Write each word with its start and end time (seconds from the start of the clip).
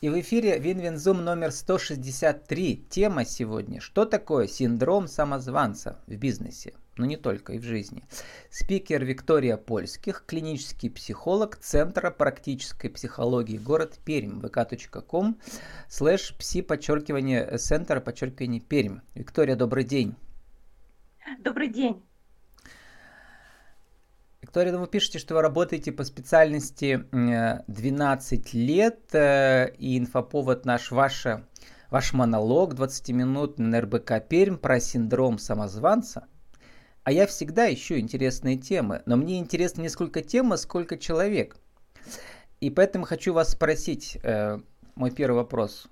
И 0.00 0.08
в 0.08 0.20
эфире 0.20 0.60
WinWinZoom 0.60 1.24
номер 1.24 1.50
163. 1.50 2.86
Тема 2.88 3.24
сегодня 3.24 3.80
«Что 3.80 4.04
такое 4.04 4.46
синдром 4.46 5.08
самозванца 5.08 5.98
в 6.06 6.14
бизнесе?» 6.14 6.74
но 6.96 7.04
не 7.04 7.16
только, 7.16 7.52
и 7.52 7.58
в 7.58 7.62
жизни. 7.62 8.02
Спикер 8.50 9.04
Виктория 9.04 9.56
Польских, 9.56 10.24
клинический 10.26 10.90
психолог 10.90 11.56
Центра 11.56 12.10
практической 12.10 12.88
психологии, 12.88 13.56
город 13.56 14.00
Пермь, 14.04 14.40
vk.com, 14.40 15.38
слэш 15.88 16.36
пси, 16.36 16.62
подчеркивание, 16.62 17.56
центр, 17.58 18.00
подчеркивание, 18.00 18.60
Пермь. 18.60 18.98
Виктория, 19.14 19.54
добрый 19.54 19.84
день. 19.84 20.16
Добрый 21.38 21.68
день. 21.68 22.02
Виктория, 24.48 24.72
ну 24.72 24.80
вы 24.80 24.86
пишете, 24.86 25.18
что 25.18 25.34
вы 25.34 25.42
работаете 25.42 25.92
по 25.92 26.04
специальности 26.04 27.04
12 27.12 28.54
лет, 28.54 29.14
э, 29.14 29.74
и 29.76 29.98
инфоповод 29.98 30.64
наш 30.64 30.90
ваша, 30.90 31.44
ваш 31.90 32.14
монолог 32.14 32.72
20 32.72 33.10
минут 33.10 33.58
на 33.58 33.82
РБК 33.82 34.26
Пермь 34.26 34.56
про 34.56 34.80
синдром 34.80 35.38
самозванца. 35.38 36.28
А 37.04 37.12
я 37.12 37.26
всегда 37.26 37.70
ищу 37.70 37.98
интересные 37.98 38.56
темы, 38.56 39.02
но 39.04 39.16
мне 39.16 39.38
интересно 39.38 39.82
не 39.82 39.90
сколько 39.90 40.22
тема, 40.22 40.56
сколько 40.56 40.96
человек. 40.96 41.58
И 42.60 42.70
поэтому 42.70 43.04
хочу 43.04 43.34
вас 43.34 43.50
спросить, 43.50 44.16
э, 44.22 44.60
мой 44.94 45.10
первый 45.10 45.36
вопрос. 45.36 45.88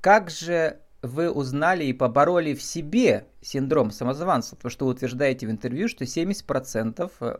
Как 0.00 0.30
же 0.30 0.78
вы 1.02 1.30
узнали 1.30 1.84
и 1.84 1.92
побороли 1.92 2.54
в 2.54 2.62
себе 2.62 3.26
синдром 3.40 3.90
самозванца? 3.90 4.56
Потому 4.56 4.70
что 4.70 4.84
вы 4.86 4.92
утверждаете 4.92 5.46
в 5.46 5.50
интервью, 5.50 5.88
что 5.88 6.04
70% 6.04 7.12
э, 7.20 7.36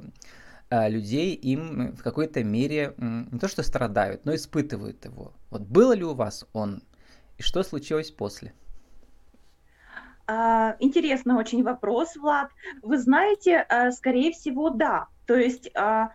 э, 0.70 0.90
людей 0.90 1.34
им 1.34 1.92
в 1.96 2.02
какой-то 2.02 2.44
мере 2.44 2.94
не 2.98 3.38
то 3.38 3.48
что 3.48 3.62
страдают, 3.62 4.24
но 4.24 4.34
испытывают 4.34 5.04
его. 5.04 5.32
Вот 5.50 5.62
было 5.62 5.92
ли 5.92 6.04
у 6.04 6.14
вас 6.14 6.46
он? 6.52 6.82
И 7.36 7.42
что 7.42 7.62
случилось 7.62 8.10
после? 8.10 8.52
А, 10.26 10.76
интересный 10.78 11.36
очень 11.36 11.62
вопрос, 11.62 12.14
Влад. 12.16 12.50
Вы 12.82 12.98
знаете, 12.98 13.66
э, 13.68 13.90
скорее 13.92 14.32
всего, 14.32 14.68
да. 14.68 15.06
То 15.26 15.34
есть 15.34 15.70
а, 15.74 16.10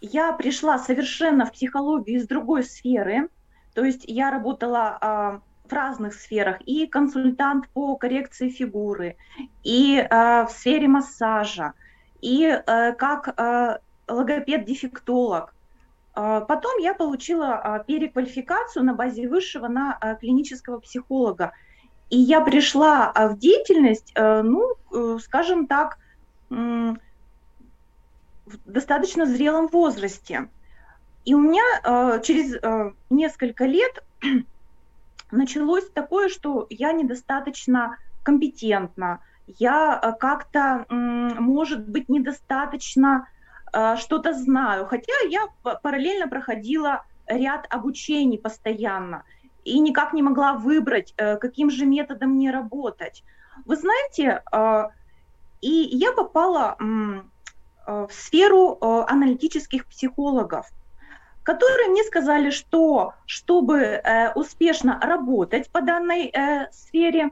я 0.00 0.32
пришла 0.32 0.78
совершенно 0.78 1.44
в 1.44 1.52
психологию 1.52 2.18
из 2.18 2.26
другой 2.26 2.64
сферы. 2.64 3.28
То 3.74 3.84
есть 3.84 4.04
я 4.06 4.30
работала 4.30 4.98
а, 5.00 5.40
в 5.68 5.72
разных 5.72 6.14
сферах, 6.14 6.60
и 6.66 6.86
консультант 6.86 7.68
по 7.68 7.96
коррекции 7.96 8.48
фигуры, 8.48 9.16
и 9.62 9.98
э, 9.98 10.46
в 10.46 10.50
сфере 10.50 10.88
массажа, 10.88 11.72
и 12.20 12.44
э, 12.44 12.92
как 12.94 13.28
э, 13.36 13.78
логопед-дефектолог. 14.08 15.54
Э, 16.16 16.44
потом 16.46 16.78
я 16.78 16.94
получила 16.94 17.60
э, 17.62 17.84
переквалификацию 17.86 18.84
на 18.84 18.94
базе 18.94 19.28
высшего 19.28 19.68
на 19.68 19.98
э, 20.00 20.16
клинического 20.16 20.78
психолога. 20.80 21.52
И 22.08 22.18
я 22.18 22.40
пришла 22.40 23.12
в 23.12 23.36
деятельность, 23.36 24.14
ну, 24.16 24.76
скажем 25.18 25.66
так, 25.66 25.98
в 26.48 26.96
достаточно 28.64 29.26
зрелом 29.26 29.66
возрасте. 29.66 30.48
И 31.24 31.34
у 31.34 31.40
меня 31.40 32.20
через 32.20 32.54
несколько 33.10 33.64
лет 33.64 34.04
началось 35.30 35.88
такое, 35.90 36.28
что 36.28 36.66
я 36.70 36.92
недостаточно 36.92 37.98
компетентна, 38.22 39.20
я 39.46 40.00
э, 40.02 40.12
как-то, 40.18 40.86
может 40.88 41.88
быть, 41.88 42.08
недостаточно 42.08 43.28
э, 43.72 43.96
что-то 43.96 44.32
знаю, 44.32 44.86
хотя 44.86 45.12
я 45.28 45.46
параллельно 45.82 46.28
проходила 46.28 47.04
ряд 47.26 47.66
обучений 47.70 48.38
постоянно 48.38 49.24
и 49.64 49.78
никак 49.78 50.12
не 50.12 50.22
могла 50.22 50.54
выбрать, 50.54 51.14
э, 51.16 51.36
каким 51.36 51.70
же 51.70 51.86
методом 51.86 52.30
мне 52.30 52.50
работать. 52.50 53.22
Вы 53.64 53.76
знаете, 53.76 54.42
и 55.62 55.70
я 55.70 56.12
попала 56.12 56.76
в 57.86 58.10
сферу 58.10 58.76
аналитических 58.82 59.86
психологов 59.86 60.70
которые 61.46 61.90
мне 61.90 62.02
сказали, 62.02 62.50
что 62.50 63.14
чтобы 63.24 63.78
э, 63.78 64.32
успешно 64.34 64.98
работать 65.00 65.70
по 65.70 65.80
данной 65.80 66.26
э, 66.26 66.68
сфере, 66.72 67.30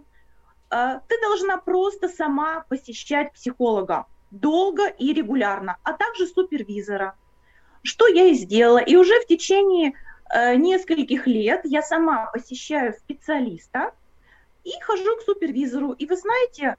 э, 0.71 1.01
ты 1.09 1.21
должна 1.21 1.57
просто 1.57 2.09
сама 2.09 2.65
посещать 2.69 3.33
психолога 3.33 4.07
долго 4.31 4.87
и 4.87 5.13
регулярно, 5.13 5.79
а 5.83 5.95
также 5.95 6.29
супервизора. 6.29 7.17
Что 7.83 8.07
я 8.07 8.27
и 8.27 8.35
сделала. 8.35 8.79
И 8.79 8.95
уже 8.95 9.21
в 9.21 9.27
течение 9.27 9.95
э, 10.33 10.55
нескольких 10.55 11.27
лет 11.27 11.63
я 11.65 11.83
сама 11.83 12.31
посещаю 12.33 12.93
специалиста 12.93 13.95
и 14.63 14.71
хожу 14.81 15.17
к 15.17 15.23
супервизору. 15.23 15.91
И 15.91 16.07
вы 16.07 16.17
знаете, 16.17 16.77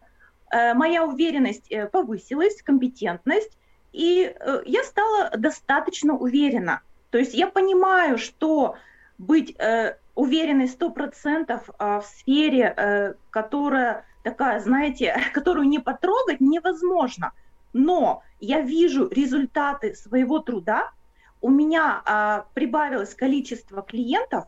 э, 0.52 0.74
моя 0.74 1.04
уверенность 1.04 1.70
э, 1.70 1.88
повысилась, 1.88 2.62
компетентность, 2.62 3.58
и 3.92 4.24
э, 4.24 4.62
я 4.66 4.86
стала 4.86 5.32
достаточно 5.36 6.16
уверена– 6.16 6.82
то 7.16 7.20
есть 7.20 7.34
я 7.34 7.48
понимаю, 7.48 8.18
что 8.18 8.76
быть 9.18 9.56
э, 9.58 9.96
уверенной 10.16 10.68
сто 10.68 10.90
процентов 10.90 11.70
а, 11.80 12.02
в 12.02 12.06
сфере, 12.08 12.74
э, 12.76 13.14
которая 13.30 14.04
такая, 14.24 14.60
знаете, 14.60 15.16
которую 15.34 15.70
не 15.70 15.80
потрогать 15.80 16.42
невозможно. 16.42 17.32
Но 17.72 18.22
я 18.42 18.60
вижу 18.60 19.08
результаты 19.08 19.96
своего 19.96 20.40
труда, 20.40 20.92
у 21.40 21.50
меня 21.50 22.02
а, 22.04 22.48
прибавилось 22.54 23.16
количество 23.16 23.82
клиентов, 23.82 24.44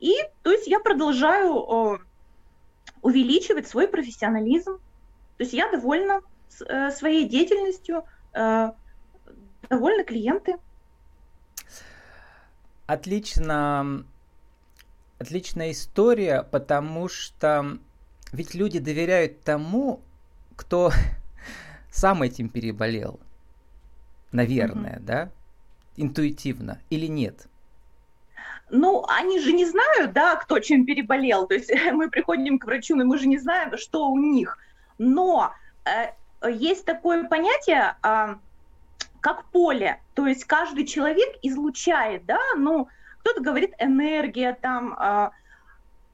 и 0.00 0.14
то 0.42 0.50
есть 0.50 0.66
я 0.66 0.80
продолжаю 0.80 1.56
э, 1.58 1.98
увеличивать 3.02 3.68
свой 3.68 3.86
профессионализм. 3.86 4.78
То 5.36 5.44
есть 5.44 5.52
я 5.52 5.70
довольна 5.70 6.22
э, 6.66 6.90
своей 6.90 7.28
деятельностью, 7.28 8.04
э, 8.32 8.70
довольны 9.68 10.04
клиенты. 10.04 10.56
Отлично, 12.88 14.02
отличная 15.18 15.72
история, 15.72 16.42
потому 16.42 17.10
что 17.10 17.76
ведь 18.32 18.54
люди 18.54 18.78
доверяют 18.78 19.42
тому, 19.42 20.00
кто 20.56 20.90
сам 21.90 22.22
этим 22.22 22.48
переболел. 22.48 23.20
Наверное, 24.32 24.96
угу. 24.96 25.04
да? 25.04 25.30
Интуитивно 25.98 26.80
или 26.88 27.04
нет? 27.06 27.46
Ну, 28.70 29.04
они 29.06 29.38
же 29.38 29.52
не 29.52 29.66
знают, 29.66 30.14
да, 30.14 30.36
кто 30.36 30.58
чем 30.58 30.86
переболел. 30.86 31.46
То 31.46 31.56
есть 31.56 31.70
мы 31.92 32.08
приходим 32.08 32.58
к 32.58 32.64
врачу, 32.64 32.96
но 32.96 33.04
мы 33.04 33.18
же 33.18 33.28
не 33.28 33.36
знаем, 33.36 33.76
что 33.76 34.08
у 34.08 34.16
них. 34.18 34.56
Но 34.96 35.52
э, 35.84 36.12
есть 36.50 36.86
такое 36.86 37.28
понятие, 37.28 37.96
э, 38.02 38.36
как 39.20 39.44
поле. 39.46 40.00
То 40.14 40.26
есть 40.26 40.44
каждый 40.44 40.86
человек 40.86 41.36
излучает, 41.42 42.24
да, 42.26 42.40
ну, 42.56 42.88
кто-то 43.20 43.40
говорит 43.42 43.72
энергия, 43.78 44.56
там, 44.60 44.94
э, 44.98 45.30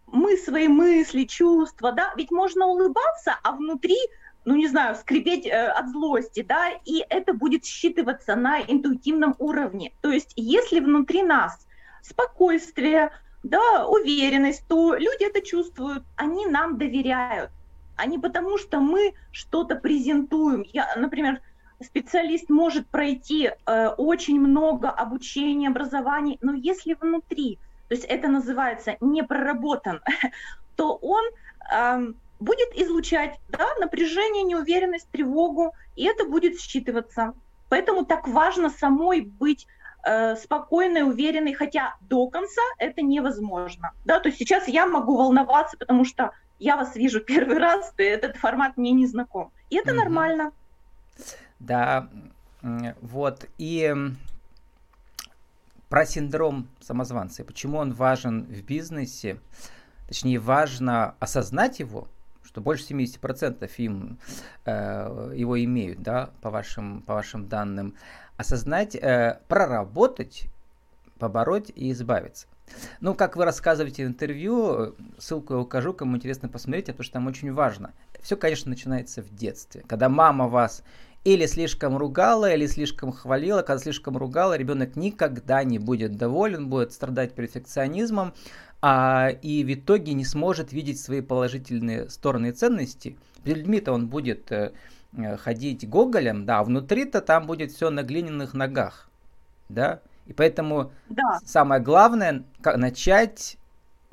мы 0.07 0.37
свои 0.37 0.69
мысли, 0.69 1.25
чувства, 1.25 1.93
да, 1.93 2.13
ведь 2.17 2.31
можно 2.31 2.67
улыбаться, 2.67 3.37
а 3.43 3.53
внутри, 3.53 3.97
ну, 4.45 4.57
не 4.57 4.69
знаю, 4.69 4.97
скрипеть 4.97 5.47
э, 5.47 5.67
от 5.69 5.91
злости, 5.91 6.43
да, 6.43 6.71
и 6.85 7.05
это 7.09 7.35
будет 7.35 7.65
считываться 7.65 8.35
на 8.35 8.61
интуитивном 8.61 9.35
уровне. 9.39 9.93
То 10.01 10.11
есть 10.11 10.33
если 10.37 10.81
внутри 10.81 11.23
нас 11.23 11.67
спокойствие, 12.03 13.11
да, 13.43 13.87
уверенность, 13.87 14.67
то 14.69 14.95
люди 14.95 15.25
это 15.25 15.41
чувствуют, 15.41 16.05
они 16.17 16.47
нам 16.47 16.79
доверяют, 16.79 17.51
а 17.97 18.07
не 18.07 18.19
потому, 18.19 18.59
что 18.59 18.81
мы 18.81 19.15
что-то 19.33 19.77
презентуем. 19.77 20.65
Я, 20.73 20.95
например, 20.97 21.41
специалист 21.83 22.49
может 22.49 22.87
пройти 22.89 23.51
э, 23.51 23.89
очень 23.89 24.41
много 24.41 24.91
обучения, 24.91 25.69
образований, 25.69 26.39
но 26.41 26.55
если 26.55 26.95
внутри, 26.95 27.59
то 27.89 27.95
есть 27.95 28.05
это 28.05 28.29
называется 28.29 28.97
не 29.01 29.23
проработан, 29.23 30.01
то 30.77 30.95
он 30.97 31.25
э, 31.73 32.13
будет 32.41 32.69
излучать 32.75 33.39
да, 33.49 33.67
напряжение, 33.81 34.43
неуверенность, 34.43 35.09
тревогу, 35.11 35.73
и 35.97 36.05
это 36.05 36.25
будет 36.27 36.59
считываться. 36.59 37.35
Поэтому 37.69 38.05
так 38.05 38.29
важно 38.29 38.71
самой 38.71 39.23
быть 39.23 39.67
э, 40.05 40.37
спокойной, 40.37 41.03
уверенной, 41.03 41.55
хотя 41.55 41.97
до 42.03 42.29
конца 42.29 42.63
это 42.79 43.03
невозможно. 43.03 43.93
Да, 44.05 44.21
то 44.21 44.29
есть 44.29 44.39
сейчас 44.39 44.69
я 44.69 44.87
могу 44.87 45.17
волноваться, 45.17 45.77
потому 45.77 46.05
что 46.05 46.33
я 46.59 46.77
вас 46.77 46.95
вижу 46.95 47.21
первый 47.25 47.59
раз, 47.59 47.93
и 47.99 48.03
этот 48.03 48.37
формат 48.37 48.77
мне 48.77 48.93
не 48.93 49.07
знаком. 49.07 49.51
И 49.71 49.77
это 49.77 49.91
mm-hmm. 49.91 49.95
нормально. 49.95 50.53
Да, 51.59 52.09
вот. 53.01 53.47
И 53.59 53.95
про 55.89 56.07
синдром 56.07 56.69
самозванца. 56.81 57.45
Почему 57.45 57.79
он 57.79 57.93
важен 57.93 58.45
в 58.45 58.63
бизнесе? 58.63 59.39
Точнее, 60.09 60.39
важно 60.39 61.15
осознать 61.21 61.79
его, 61.79 62.09
что 62.43 62.61
больше 62.61 62.85
70% 62.93 63.71
им 63.79 64.19
э, 64.65 65.33
его 65.35 65.63
имеют, 65.63 66.03
да, 66.03 66.31
по 66.41 66.51
вашим, 66.51 67.03
по 67.03 67.15
вашим 67.15 67.49
данным. 67.49 67.95
Осознать, 68.37 68.97
э, 68.97 69.41
проработать, 69.49 70.49
побороть 71.19 71.71
и 71.75 71.93
избавиться. 71.93 72.49
Ну, 73.01 73.15
как 73.15 73.37
вы 73.37 73.45
рассказываете 73.45 74.05
в 74.05 74.09
интервью, 74.09 74.95
ссылку 75.19 75.55
я 75.55 75.61
укажу, 75.61 75.93
кому 75.93 76.17
интересно 76.17 76.49
посмотреть, 76.49 76.87
потому 76.87 77.05
что 77.05 77.13
там 77.13 77.27
очень 77.27 77.53
важно. 77.53 77.93
Все, 78.21 78.37
конечно, 78.37 78.71
начинается 78.71 79.23
в 79.23 79.35
детстве, 79.35 79.83
когда 79.87 80.09
мама 80.09 80.49
вас 80.49 80.83
или 81.25 81.47
слишком 81.47 81.97
ругала, 81.97 82.53
или 82.53 82.67
слишком 82.67 83.11
хвалила. 83.11 83.63
Когда 83.63 83.83
слишком 83.83 84.17
ругала, 84.17 84.57
ребенок 84.57 84.95
никогда 84.97 85.65
не 85.65 85.79
будет 85.79 86.17
доволен, 86.17 86.69
будет 86.69 86.93
страдать 86.93 87.35
перфекционизмом, 87.35 88.35
а, 88.83 89.31
и 89.31 89.65
в 89.65 89.73
итоге 89.73 90.13
не 90.13 90.25
сможет 90.25 90.73
видеть 90.73 91.01
свои 91.01 91.23
положительные 91.23 92.11
стороны 92.11 92.49
и 92.49 92.53
ценности. 92.53 93.17
Перед 93.43 93.59
людьми-то 93.59 93.93
он 93.93 94.09
будет 94.09 94.53
э, 94.53 94.73
э, 95.17 95.37
ходить 95.39 95.89
гоголем, 95.89 96.45
да, 96.45 96.59
а 96.59 96.65
внутри-то 96.65 97.23
там 97.23 97.47
будет 97.47 97.73
все 97.73 97.89
на 97.89 98.03
глиняных 98.03 98.53
ногах, 98.53 99.09
да. 99.71 100.01
И 100.27 100.33
поэтому 100.35 100.93
да. 101.09 101.41
самое 101.45 101.81
главное 101.83 102.45
начать 102.63 103.57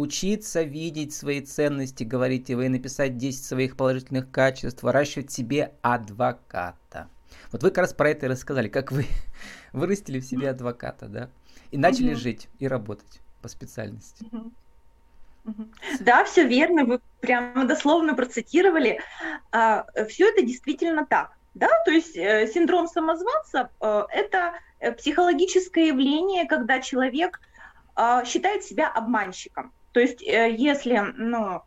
учиться 0.02 0.64
видеть 0.64 1.14
свои 1.14 1.42
ценности, 1.42 2.04
говорите 2.04 2.56
вы, 2.56 2.70
написать 2.70 3.18
10 3.18 3.44
своих 3.44 3.78
положительных 3.78 4.30
качеств, 4.32 4.84
выращивать 4.84 5.32
себе 5.32 5.74
адвоката. 5.82 7.10
Вот 7.52 7.64
вы 7.64 7.70
как 7.70 7.80
раз 7.80 7.94
про 7.94 8.10
это 8.10 8.26
и 8.26 8.30
рассказали, 8.30 8.68
как 8.68 8.92
вы 8.92 9.06
вырастили 9.74 10.20
в 10.20 10.26
себе 10.26 10.50
адвоката, 10.50 11.08
да, 11.08 11.30
и 11.72 11.78
начали 11.78 12.12
угу. 12.12 12.20
жить 12.20 12.50
и 12.60 12.68
работать 12.68 13.22
по 13.42 13.48
специальности. 13.48 14.26
Да, 16.00 16.24
все 16.26 16.48
верно, 16.48 16.86
вы 16.86 17.00
прямо 17.20 17.66
дословно 17.66 18.14
процитировали. 18.14 19.00
А, 19.52 19.86
все 20.08 20.30
это 20.30 20.44
действительно 20.44 21.06
так. 21.06 21.32
Да, 21.54 21.68
то 21.84 21.92
есть 21.92 22.16
э, 22.16 22.48
синдром 22.48 22.88
самозванца 22.88 23.72
э, 23.82 24.04
это 24.12 24.54
э, 24.80 24.94
психологическое 24.94 25.88
явление, 25.88 26.48
когда 26.48 26.80
человек 26.80 27.42
а, 27.96 28.24
считает 28.24 28.64
себя 28.64 28.90
обманщиком. 28.90 29.74
То 29.92 30.00
есть, 30.00 30.22
э, 30.24 30.56
если, 30.58 31.00
ну, 31.18 31.62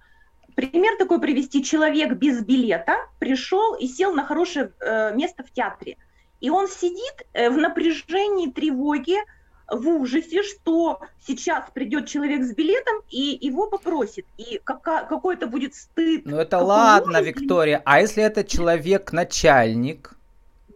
пример 0.55 0.97
такой 0.99 1.21
привести, 1.21 1.63
человек 1.63 2.15
без 2.15 2.43
билета 2.43 2.97
пришел 3.19 3.75
и 3.75 3.87
сел 3.87 4.15
на 4.15 4.25
хорошее 4.25 4.73
э, 4.81 5.15
место 5.15 5.43
в 5.43 5.51
театре, 5.51 5.97
и 6.41 6.51
он 6.51 6.69
сидит 6.69 7.27
э, 7.33 7.51
в 7.51 7.57
напряжении, 7.57 8.51
тревоге, 8.51 9.25
в 9.71 9.89
ужасе, 9.89 10.43
что 10.43 11.01
сейчас 11.27 11.65
придет 11.73 12.07
человек 12.07 12.45
с 12.45 12.55
билетом 12.55 12.97
и 13.09 13.39
его 13.41 13.67
попросит, 13.67 14.27
и 14.37 14.61
какой-то 14.63 15.47
будет 15.47 15.75
стыд. 15.75 16.27
Ну 16.27 16.37
это 16.37 16.59
ладно, 16.59 17.21
ужас. 17.21 17.27
Виктория, 17.27 17.83
а 17.85 18.01
если 18.01 18.23
это 18.23 18.45
человек-начальник, 18.45 20.15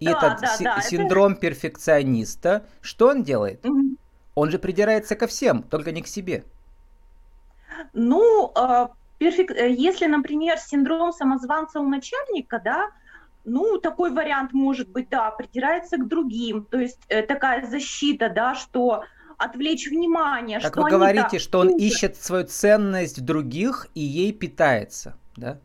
и 0.00 0.06
да, 0.06 0.12
этот 0.12 0.40
да, 0.40 0.56
си- 0.56 0.64
да, 0.64 0.80
синдром 0.80 1.32
это... 1.32 1.40
перфекциониста, 1.42 2.64
что 2.80 3.08
он 3.08 3.24
делает? 3.24 3.64
Угу. 3.66 3.96
Он 4.36 4.50
же 4.50 4.58
придирается 4.58 5.16
ко 5.16 5.26
всем, 5.26 5.62
только 5.62 5.92
не 5.92 6.02
к 6.02 6.06
себе. 6.06 6.44
Ну, 7.92 8.52
а, 8.54 8.90
перфек... 9.18 9.50
Э, 9.50 9.70
если, 9.70 10.06
например, 10.06 10.58
синдром 10.58 11.12
самозванца 11.12 11.80
у 11.80 11.88
начальника, 11.88 12.60
да, 12.64 12.90
ну, 13.44 13.78
такой 13.78 14.10
вариант 14.10 14.52
может 14.52 14.88
быть, 14.88 15.08
да, 15.08 15.30
придирается 15.30 15.96
к 15.96 16.06
другим, 16.06 16.64
то 16.64 16.78
есть 16.78 17.00
э, 17.08 17.22
такая 17.22 17.66
защита, 17.66 18.28
да, 18.28 18.54
что 18.54 19.04
отвлечь 19.38 19.88
внимание. 19.88 20.60
Как 20.60 20.72
что 20.72 20.82
вы 20.82 20.90
говорите, 20.90 21.28
так... 21.30 21.40
что 21.40 21.60
он 21.60 21.70
ищет 21.70 22.16
свою 22.16 22.44
ценность 22.44 23.18
в 23.18 23.24
других 23.24 23.86
и 23.94 24.00
ей 24.00 24.32
питается, 24.32 25.16
да? 25.36 25.58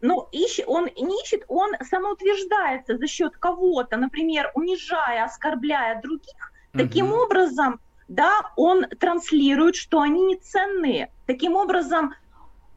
Ну, 0.00 0.28
ищ, 0.30 0.60
он 0.66 0.84
не 0.96 1.22
ищет, 1.22 1.44
он 1.48 1.72
самоутверждается 1.82 2.96
за 2.96 3.06
счет 3.06 3.36
кого-то, 3.36 3.96
например, 3.96 4.52
унижая, 4.54 5.24
оскорбляя 5.24 6.00
других. 6.00 6.52
Угу. 6.74 6.82
Таким 6.82 7.12
образом, 7.12 7.80
да, 8.08 8.52
он 8.56 8.86
транслирует, 9.00 9.76
что 9.76 10.00
они 10.00 10.22
не 10.22 10.36
ценные. 10.36 11.10
Таким 11.26 11.56
образом, 11.56 12.14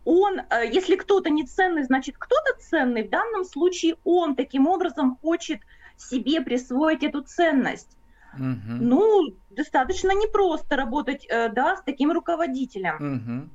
он, 0.05 0.39
э, 0.39 0.67
если 0.71 0.95
кто-то 0.95 1.29
не 1.29 1.45
ценный, 1.45 1.83
значит 1.83 2.15
кто-то 2.17 2.59
ценный. 2.59 3.03
В 3.03 3.09
данном 3.09 3.45
случае 3.45 3.95
он 4.03 4.35
таким 4.35 4.67
образом 4.67 5.17
хочет 5.21 5.59
себе 5.97 6.41
присвоить 6.41 7.03
эту 7.03 7.21
ценность. 7.21 7.95
Угу. 8.33 8.77
Ну, 8.79 9.33
достаточно 9.51 10.11
непросто 10.11 10.75
работать, 10.75 11.25
э, 11.29 11.49
да, 11.49 11.77
с 11.77 11.83
таким 11.83 12.11
руководителем. 12.11 12.95
Угу. 12.95 13.49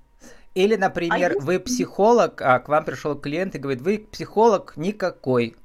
Или, 0.55 0.76
например, 0.76 1.37
а 1.37 1.43
вы 1.43 1.59
психолог, 1.59 2.41
а 2.41 2.61
к 2.61 2.69
вам 2.69 2.85
пришел 2.85 3.17
клиент 3.17 3.56
и 3.56 3.59
говорит, 3.59 3.82
вы 3.82 3.99
психолог 3.99 4.75
никакой. 4.76 5.56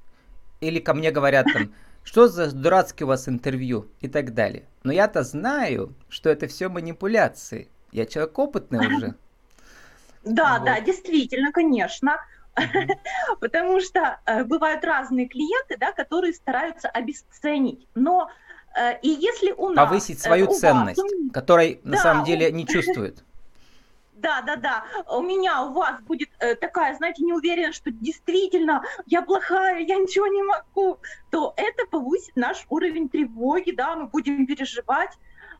Или 0.62 0.80
ко 0.80 0.94
мне 0.94 1.12
говорят 1.12 1.46
там, 1.54 1.72
что 2.04 2.28
за 2.28 2.52
дурацкий 2.52 3.04
у 3.04 3.08
вас 3.08 3.30
интервью 3.30 3.88
и 4.02 4.08
так 4.08 4.34
далее. 4.34 4.66
Но 4.84 4.92
я-то 4.92 5.24
знаю, 5.24 5.94
что 6.08 6.30
это 6.30 6.48
все 6.48 6.70
манипуляции. 6.70 7.70
Я 7.92 8.06
человек 8.06 8.38
опытный 8.38 8.88
уже. 8.88 9.16
Да, 10.22 10.60
да, 10.60 10.82
действительно, 10.82 11.54
конечно. 11.54 12.18
Потому 13.40 13.80
что 13.80 14.20
э, 14.26 14.44
бывают 14.44 14.84
разные 14.84 15.30
клиенты, 15.30 15.78
да, 15.80 15.94
которые 15.94 16.34
стараются 16.34 16.90
обесценить. 16.90 17.88
Но 17.96 18.30
э, 18.78 19.00
и 19.02 19.08
если 19.08 19.54
у 19.54 19.70
нас... 19.70 19.88
Повысить 19.88 20.20
свою 20.20 20.52
э, 20.52 20.54
ценность, 20.54 21.02
которой 21.34 21.80
на 21.84 21.96
самом 21.98 22.26
деле 22.26 22.52
не 22.52 22.68
чувствуют. 22.68 23.24
Да, 24.22 24.42
да, 24.42 24.56
да. 24.56 24.84
У 25.10 25.22
меня, 25.22 25.64
у 25.64 25.74
вас 25.74 26.02
будет 26.02 26.30
э, 26.40 26.56
такая, 26.56 26.96
знаете, 26.96 27.24
неуверенность, 27.24 27.78
что 27.78 27.92
действительно 27.92 28.84
я 29.06 29.22
плохая, 29.22 29.80
я 29.80 29.96
ничего 29.96 30.28
не 30.28 30.44
могу, 30.44 31.00
то 31.32 31.54
это 31.58 31.86
повысит 31.90 32.36
наш 32.36 32.66
уровень 32.70 33.10
тревоги, 33.10 33.72
да, 33.72 33.96
мы 33.96 34.08
будем 34.08 34.46
переживать. 34.46 35.12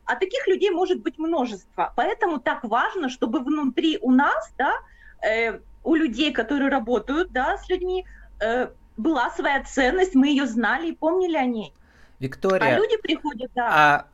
А 0.04 0.16
таких 0.16 0.46
людей 0.46 0.70
может 0.70 1.02
быть 1.02 1.18
множество. 1.18 1.92
Поэтому 1.96 2.40
так 2.40 2.64
важно, 2.64 3.08
чтобы 3.08 3.40
внутри 3.40 3.98
у 4.00 4.10
нас, 4.10 4.52
да, 4.58 4.74
э, 5.22 5.60
у 5.84 5.94
людей, 5.94 6.32
которые 6.32 6.70
работают, 6.70 7.32
да, 7.32 7.56
с 7.58 7.68
людьми, 7.68 8.04
э, 8.40 8.68
была 8.96 9.30
своя 9.30 9.62
ценность, 9.64 10.14
мы 10.14 10.28
ее 10.28 10.46
знали 10.46 10.88
и 10.88 10.92
помнили 10.92 11.36
о 11.36 11.44
ней. 11.44 11.72
Виктория. 12.18 12.74
А 12.74 12.78
люди 12.78 12.96
приходят, 12.98 13.50
да. 13.54 14.06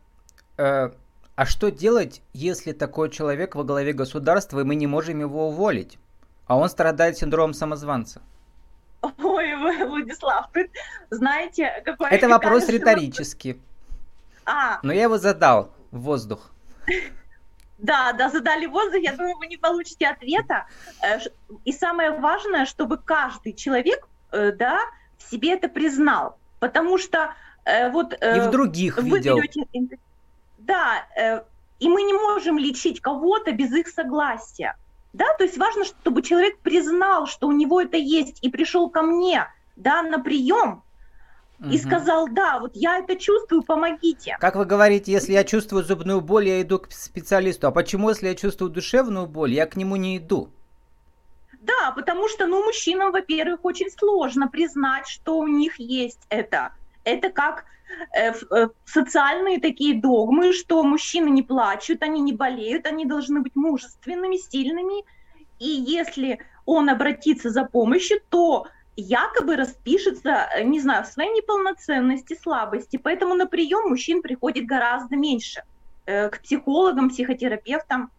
А, 0.58 0.62
э, 0.62 0.90
а 1.36 1.44
что 1.44 1.70
делать, 1.70 2.22
если 2.32 2.72
такой 2.72 3.10
человек 3.10 3.54
во 3.54 3.62
главе 3.62 3.92
государства, 3.92 4.60
и 4.60 4.64
мы 4.64 4.74
не 4.74 4.86
можем 4.86 5.20
его 5.20 5.48
уволить? 5.48 5.98
А 6.46 6.56
он 6.56 6.68
страдает 6.70 7.18
синдромом 7.18 7.52
самозванца. 7.52 8.22
Ой, 9.02 9.54
Владислав, 9.86 10.48
вы 10.54 10.70
знаете, 11.10 11.82
какой... 11.84 12.10
Это 12.10 12.28
вопрос 12.28 12.68
риторический. 12.68 13.60
А. 14.46 14.78
Но 14.82 14.92
я 14.92 15.02
его 15.02 15.18
задал 15.18 15.70
воздух. 15.90 16.50
Да, 17.78 18.14
да, 18.14 18.30
задали 18.30 18.64
воздух, 18.64 19.02
я 19.02 19.12
думаю, 19.12 19.36
вы 19.36 19.48
не 19.48 19.58
получите 19.58 20.06
ответа. 20.06 20.64
Э, 21.02 21.18
и 21.66 21.72
самое 21.72 22.10
важное, 22.10 22.64
чтобы 22.64 22.96
каждый 22.96 23.52
человек, 23.52 24.08
э, 24.32 24.52
да, 24.52 24.80
в 25.18 25.30
себе 25.30 25.52
это 25.52 25.68
признал. 25.68 26.38
Потому 26.58 26.96
что 26.96 27.34
э, 27.66 27.90
вот... 27.90 28.14
И 28.14 28.40
в 28.40 28.50
других 28.50 28.96
вы 28.96 29.18
видел. 29.18 29.36
Берете, 29.36 29.98
да, 30.66 31.44
и 31.78 31.88
мы 31.88 32.02
не 32.02 32.12
можем 32.12 32.58
лечить 32.58 33.00
кого-то 33.00 33.52
без 33.52 33.72
их 33.72 33.88
согласия. 33.88 34.76
Да, 35.12 35.26
то 35.38 35.44
есть 35.44 35.56
важно, 35.56 35.84
чтобы 35.84 36.22
человек 36.22 36.58
признал, 36.58 37.26
что 37.26 37.48
у 37.48 37.52
него 37.52 37.80
это 37.80 37.96
есть, 37.96 38.38
и 38.42 38.50
пришел 38.50 38.90
ко 38.90 39.02
мне, 39.02 39.46
да, 39.76 40.02
на 40.02 40.18
прием, 40.18 40.82
угу. 41.58 41.70
и 41.70 41.78
сказал, 41.78 42.28
да, 42.28 42.58
вот 42.58 42.72
я 42.74 42.98
это 42.98 43.16
чувствую, 43.16 43.62
помогите. 43.62 44.36
Как 44.40 44.56
вы 44.56 44.66
говорите, 44.66 45.12
если 45.12 45.32
я 45.32 45.44
чувствую 45.44 45.84
зубную 45.84 46.20
боль, 46.20 46.48
я 46.48 46.60
иду 46.60 46.78
к 46.78 46.92
специалисту. 46.92 47.66
А 47.66 47.70
почему, 47.70 48.10
если 48.10 48.28
я 48.28 48.34
чувствую 48.34 48.70
душевную 48.70 49.26
боль, 49.26 49.54
я 49.54 49.66
к 49.66 49.76
нему 49.76 49.96
не 49.96 50.18
иду? 50.18 50.50
Да, 51.60 51.92
потому 51.92 52.28
что, 52.28 52.46
ну, 52.46 52.62
мужчинам, 52.64 53.10
во-первых, 53.10 53.64
очень 53.64 53.90
сложно 53.90 54.48
признать, 54.48 55.08
что 55.08 55.38
у 55.38 55.48
них 55.48 55.80
есть 55.80 56.20
это. 56.28 56.72
Это 57.06 57.30
как 57.30 57.64
э, 58.18 58.32
э, 58.32 58.68
социальные 58.84 59.60
такие 59.60 60.00
догмы, 60.00 60.52
что 60.52 60.82
мужчины 60.82 61.30
не 61.30 61.42
плачут, 61.42 62.02
они 62.02 62.20
не 62.20 62.32
болеют, 62.32 62.84
они 62.84 63.06
должны 63.06 63.40
быть 63.40 63.54
мужественными, 63.54 64.36
сильными. 64.36 65.04
И 65.60 65.68
если 65.68 66.40
он 66.64 66.90
обратится 66.90 67.50
за 67.50 67.64
помощью, 67.64 68.18
то 68.28 68.66
якобы 68.96 69.54
распишется, 69.54 70.48
э, 70.56 70.64
не 70.64 70.80
знаю, 70.80 71.04
в 71.04 71.06
своей 71.06 71.30
неполноценности, 71.30 72.34
слабости. 72.34 72.96
Поэтому 72.96 73.34
на 73.36 73.46
прием 73.46 73.88
мужчин 73.88 74.20
приходит 74.20 74.66
гораздо 74.66 75.16
меньше. 75.16 75.62
К 76.06 76.38
психологам, 76.40 77.10
психотерапевтам 77.10 78.12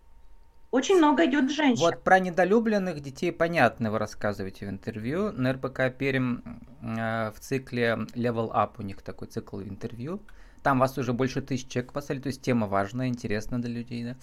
очень 0.71 0.97
много 0.97 1.25
идет 1.25 1.49
женщин. 1.49 1.81
Вот 1.81 2.03
про 2.03 2.19
недолюбленных 2.19 2.99
детей 2.99 3.31
понятно 3.31 3.91
вы 3.91 3.99
рассказываете 3.99 4.65
в 4.65 4.69
интервью. 4.69 5.31
На 5.31 5.53
РБК 5.53 5.95
Перим 5.97 6.61
э, 6.81 7.31
в 7.31 7.39
цикле 7.39 7.97
Level 8.13 8.51
Up 8.51 8.73
у 8.77 8.81
них 8.81 9.01
такой 9.01 9.27
цикл 9.27 9.61
интервью. 9.61 10.21
Там 10.63 10.79
вас 10.79 10.97
уже 10.97 11.13
больше 11.13 11.41
тысяч 11.41 11.67
человек 11.69 11.93
послали, 11.93 12.19
то 12.19 12.27
есть 12.27 12.41
тема 12.41 12.67
важная, 12.67 13.07
интересна 13.07 13.61
для 13.61 13.71
людей. 13.71 14.03
Да? 14.03 14.15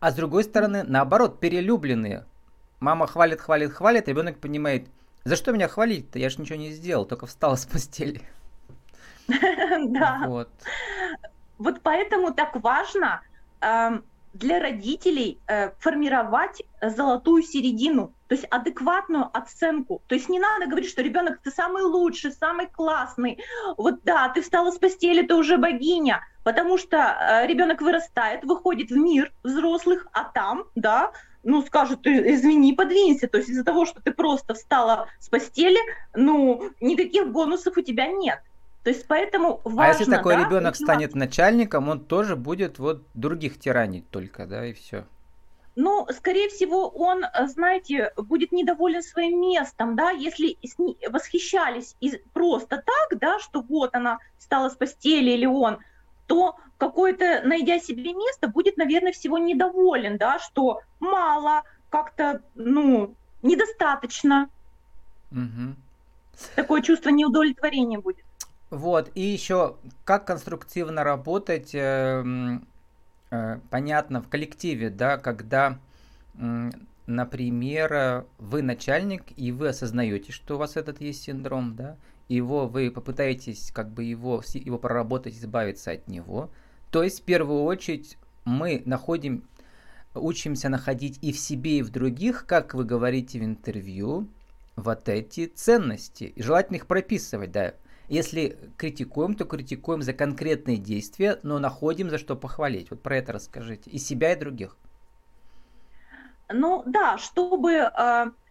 А 0.00 0.10
с 0.10 0.14
другой 0.14 0.44
стороны, 0.44 0.82
наоборот, 0.82 1.40
перелюбленные. 1.40 2.26
Мама 2.80 3.06
хвалит, 3.06 3.40
хвалит, 3.40 3.72
хвалит, 3.72 4.06
ребенок 4.06 4.38
понимает, 4.38 4.88
за 5.24 5.34
что 5.36 5.52
меня 5.52 5.66
хвалить-то? 5.66 6.18
Я 6.18 6.28
же 6.28 6.40
ничего 6.40 6.58
не 6.58 6.70
сделал, 6.72 7.06
только 7.06 7.26
встала 7.26 7.56
с 7.56 7.66
постели. 7.66 8.20
Да. 9.88 10.24
Вот. 10.26 10.50
Вот 11.58 11.80
поэтому 11.82 12.32
так 12.32 12.54
важно 12.62 13.22
эм, 13.60 14.04
для 14.38 14.60
родителей 14.60 15.38
э, 15.46 15.70
формировать 15.78 16.62
золотую 16.80 17.42
середину, 17.42 18.12
то 18.28 18.34
есть 18.34 18.46
адекватную 18.50 19.28
оценку. 19.32 20.02
То 20.06 20.14
есть 20.14 20.28
не 20.28 20.38
надо 20.38 20.66
говорить, 20.66 20.90
что 20.90 21.02
ребенок 21.02 21.40
ты 21.42 21.50
самый 21.50 21.82
лучший, 21.82 22.32
самый 22.32 22.66
классный. 22.66 23.38
Вот 23.76 24.02
да, 24.04 24.28
ты 24.28 24.42
встала 24.42 24.70
с 24.70 24.78
постели, 24.78 25.26
ты 25.26 25.34
уже 25.34 25.56
богиня, 25.56 26.20
потому 26.44 26.78
что 26.78 26.96
э, 26.96 27.46
ребенок 27.46 27.80
вырастает, 27.80 28.44
выходит 28.44 28.90
в 28.90 28.96
мир 28.96 29.32
взрослых, 29.42 30.06
а 30.12 30.24
там, 30.24 30.64
да, 30.74 31.12
ну, 31.42 31.62
скажут, 31.62 32.06
извини, 32.06 32.72
подвинься. 32.72 33.28
То 33.28 33.38
есть 33.38 33.50
из-за 33.50 33.64
того, 33.64 33.84
что 33.86 34.02
ты 34.02 34.12
просто 34.12 34.54
встала 34.54 35.08
с 35.20 35.28
постели, 35.28 35.78
ну, 36.14 36.70
никаких 36.80 37.28
бонусов 37.28 37.76
у 37.76 37.82
тебя 37.82 38.08
нет. 38.08 38.40
То 38.86 38.90
есть 38.90 39.08
поэтому 39.08 39.60
важно... 39.64 39.82
А 39.82 39.88
если 39.88 40.04
такой 40.04 40.36
да, 40.36 40.44
ребенок 40.44 40.76
станет 40.76 41.16
начальником, 41.16 41.88
он 41.88 41.98
тоже 41.98 42.36
будет 42.36 42.78
вот 42.78 43.02
других 43.14 43.58
тиранить 43.58 44.08
только, 44.10 44.46
да, 44.46 44.64
и 44.64 44.74
все. 44.74 45.06
Ну, 45.74 46.06
скорее 46.16 46.48
всего, 46.50 46.86
он, 46.86 47.24
знаете, 47.48 48.12
будет 48.16 48.52
недоволен 48.52 49.02
своим 49.02 49.40
местом, 49.40 49.96
да, 49.96 50.10
если 50.10 50.56
восхищались 51.10 51.96
просто 52.32 52.76
так, 52.76 53.18
да, 53.18 53.40
что 53.40 53.60
вот 53.62 53.92
она 53.96 54.20
встала 54.38 54.68
с 54.68 54.76
постели 54.76 55.32
или 55.32 55.46
он, 55.46 55.78
то 56.28 56.54
какой-то, 56.78 57.42
найдя 57.44 57.80
себе 57.80 58.14
место, 58.14 58.46
будет, 58.46 58.76
наверное, 58.76 59.10
всего 59.10 59.36
недоволен, 59.38 60.16
да, 60.16 60.38
что 60.38 60.82
мало, 61.00 61.64
как-то, 61.90 62.40
ну, 62.54 63.16
недостаточно. 63.42 64.48
Угу. 65.32 65.74
Такое 66.54 66.82
чувство 66.82 67.08
неудовлетворения 67.08 67.98
будет. 67.98 68.25
Вот, 68.70 69.12
и 69.14 69.20
еще, 69.20 69.76
как 70.04 70.26
конструктивно 70.26 71.04
работать, 71.04 71.74
э, 71.74 72.58
э, 73.30 73.58
понятно, 73.70 74.20
в 74.20 74.28
коллективе, 74.28 74.90
да, 74.90 75.18
когда, 75.18 75.78
э, 76.34 76.70
например, 77.06 78.26
вы 78.38 78.62
начальник, 78.62 79.22
и 79.36 79.52
вы 79.52 79.68
осознаете, 79.68 80.32
что 80.32 80.56
у 80.56 80.58
вас 80.58 80.76
этот 80.76 81.00
есть 81.00 81.22
синдром, 81.22 81.76
да, 81.76 81.96
его 82.28 82.66
вы 82.66 82.90
попытаетесь 82.90 83.70
как 83.72 83.90
бы 83.90 84.02
его, 84.02 84.42
его 84.54 84.78
проработать, 84.78 85.34
избавиться 85.34 85.92
от 85.92 86.08
него. 86.08 86.50
То 86.90 87.04
есть, 87.04 87.20
в 87.20 87.24
первую 87.24 87.62
очередь, 87.62 88.18
мы 88.44 88.82
находим, 88.84 89.44
учимся 90.14 90.68
находить 90.68 91.18
и 91.22 91.32
в 91.32 91.38
себе, 91.38 91.78
и 91.78 91.82
в 91.82 91.90
других, 91.90 92.46
как 92.46 92.74
вы 92.74 92.84
говорите 92.84 93.38
в 93.38 93.44
интервью, 93.44 94.26
вот 94.74 95.08
эти 95.08 95.46
ценности. 95.46 96.32
И 96.34 96.42
желательно 96.42 96.76
их 96.76 96.86
прописывать, 96.86 97.52
да. 97.52 97.74
Если 98.08 98.58
критикуем, 98.76 99.34
то 99.34 99.44
критикуем 99.44 100.02
за 100.02 100.12
конкретные 100.12 100.76
действия, 100.76 101.40
но 101.42 101.58
находим 101.58 102.10
за 102.10 102.18
что 102.18 102.36
похвалить. 102.36 102.90
Вот 102.90 103.02
про 103.02 103.16
это 103.16 103.32
расскажите. 103.32 103.90
И 103.90 103.98
себя, 103.98 104.32
и 104.32 104.38
других. 104.38 104.76
Ну 106.48 106.84
да, 106.86 107.18
чтобы 107.18 107.72
э, 107.72 107.90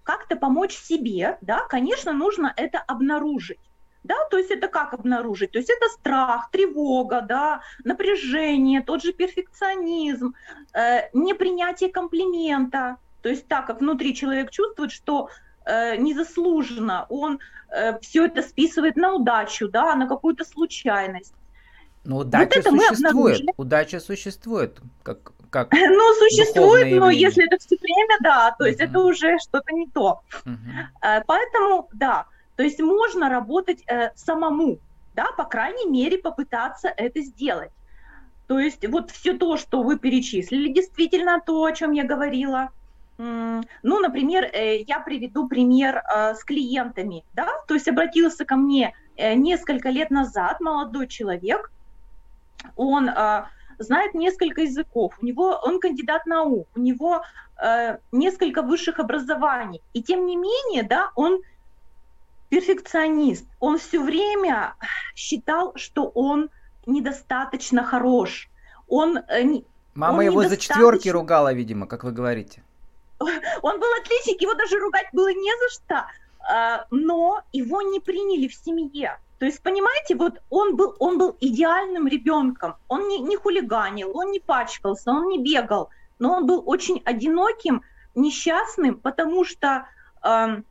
как-то 0.04 0.36
помочь 0.36 0.76
себе, 0.76 1.38
да, 1.42 1.66
конечно, 1.70 2.12
нужно 2.12 2.54
это 2.58 2.80
обнаружить. 2.80 3.60
Да, 4.04 4.16
то 4.30 4.38
есть 4.38 4.52
это 4.52 4.68
как 4.68 4.94
обнаружить? 4.94 5.52
То 5.52 5.58
есть 5.58 5.72
это 5.72 5.90
страх, 5.90 6.52
тревога, 6.52 7.22
да, 7.22 7.62
напряжение, 7.84 8.82
тот 8.82 9.02
же 9.02 9.14
перфекционизм, 9.14 10.36
э, 10.74 11.10
непринятие 11.14 11.92
комплимента. 11.92 12.98
То 13.24 13.30
есть 13.30 13.48
так 13.48 13.66
как 13.66 13.80
внутри 13.80 14.14
человек 14.14 14.52
чувствует, 14.52 14.92
что 14.92 15.30
э, 15.66 15.98
незаслуженно, 15.98 17.06
он 17.10 17.40
э, 17.70 18.00
все 18.00 18.26
это 18.26 18.42
списывает 18.42 18.96
на 18.96 19.14
удачу, 19.14 19.68
да, 19.68 19.96
на 19.96 20.08
какую-то 20.08 20.46
случайность. 20.46 21.34
Но 22.04 22.18
удача 22.18 22.62
вот 22.64 22.80
существует. 22.80 23.42
Удача 23.58 24.00
существует, 24.00 24.80
как 25.04 25.32
как 25.50 25.72
Ну, 25.74 26.14
существует, 26.16 27.00
но 27.00 27.10
если 27.10 27.46
это 27.46 27.58
все 27.58 27.78
время, 27.82 28.18
да, 28.22 28.56
то 28.58 28.66
есть 28.66 28.80
это 28.80 29.00
уже 29.00 29.38
что-то 29.40 29.74
не 29.74 29.88
то. 29.88 30.22
Uh-huh. 30.44 31.24
Поэтому, 31.26 31.88
да, 31.94 32.26
то 32.56 32.64
есть 32.64 32.82
можно 32.82 33.30
работать 33.30 33.84
э, 33.88 34.12
самому, 34.16 34.80
да, 35.14 35.28
по 35.38 35.46
крайней 35.46 35.90
мере 35.90 36.18
попытаться 36.18 36.90
это 36.90 37.22
сделать. 37.22 37.72
То 38.48 38.60
есть 38.60 38.88
вот 38.88 39.12
все 39.12 39.38
то, 39.38 39.58
что 39.58 39.82
вы 39.82 39.98
перечислили, 39.98 40.72
действительно 40.72 41.42
то, 41.46 41.64
о 41.64 41.72
чем 41.72 41.92
я 41.92 42.04
говорила. 42.04 42.70
Ну, 43.18 44.00
например, 44.00 44.44
э, 44.44 44.82
я 44.82 45.00
приведу 45.00 45.48
пример 45.48 46.04
э, 46.04 46.36
с 46.36 46.44
клиентами, 46.44 47.24
да, 47.34 47.48
то 47.68 47.74
есть 47.74 47.88
обратился 47.88 48.44
ко 48.44 48.56
мне 48.58 48.94
э, 49.16 49.36
несколько 49.36 49.90
лет 49.90 50.12
назад 50.12 50.60
молодой 50.60 51.08
человек, 51.08 51.72
он 52.76 53.10
знает 53.78 54.16
несколько 54.16 54.62
языков, 54.62 55.14
у 55.22 55.26
него 55.26 55.60
он 55.64 55.80
кандидат 55.80 56.26
наук, 56.26 56.68
у 56.76 56.80
него 56.80 57.22
несколько 58.12 58.64
высших 58.64 59.00
образований, 59.00 59.82
и 59.94 60.02
тем 60.02 60.26
не 60.26 60.36
менее, 60.36 60.84
да, 60.84 61.12
он 61.16 61.42
перфекционист, 62.50 63.46
он 63.60 63.78
все 63.78 64.02
время 64.02 64.74
считал, 65.16 65.74
что 65.76 66.08
он 66.08 66.50
недостаточно 66.88 67.84
хорош, 67.84 68.50
он 68.88 69.20
Мама 69.94 70.18
он 70.18 70.26
его 70.26 70.44
за 70.44 70.58
четверки 70.58 71.08
ругала, 71.10 71.54
видимо, 71.54 71.86
как 71.86 72.04
вы 72.04 72.12
говорите. 72.12 72.65
Он 73.62 73.80
был 73.80 73.88
отличник, 74.02 74.42
его 74.42 74.54
даже 74.54 74.80
ругать 74.80 75.08
было 75.14 75.32
не 75.32 75.52
за 75.60 75.70
что, 75.74 76.06
а, 76.48 76.86
но 76.92 77.42
его 77.54 77.82
не 77.82 78.00
приняли 78.00 78.48
в 78.48 78.54
семье. 78.54 79.20
То 79.40 79.46
есть, 79.46 79.62
понимаете, 79.62 80.16
вот 80.16 80.42
он 80.50 80.78
был, 80.78 80.96
он 81.00 81.18
был 81.18 81.36
идеальным 81.42 82.08
ребенком, 82.08 82.76
он 82.88 83.08
не, 83.10 83.20
не 83.20 83.36
хулиганил, 83.36 84.16
он 84.18 84.32
не 84.32 84.40
пачкался, 84.40 85.12
он 85.12 85.28
не 85.28 85.40
бегал, 85.40 85.90
но 86.20 86.34
он 86.38 86.46
был 86.46 86.64
очень 86.66 87.02
одиноким, 87.04 87.84
несчастным, 88.16 88.98
потому 88.98 89.44
что 89.44 89.88
э, 90.24 90.62